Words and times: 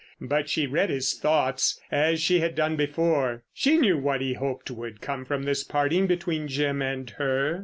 But 0.19 0.49
she 0.49 0.65
read 0.65 0.89
his 0.89 1.13
thoughts 1.13 1.79
as 1.91 2.19
she 2.19 2.39
had 2.39 2.55
done 2.55 2.75
before: 2.75 3.43
she 3.53 3.77
knew 3.77 3.99
what 3.99 4.19
he 4.19 4.33
hoped 4.33 4.71
would 4.71 4.99
come 4.99 5.25
from 5.25 5.43
this 5.43 5.63
parting 5.63 6.07
between 6.07 6.47
Jim 6.47 6.81
and 6.81 7.07
her. 7.21 7.59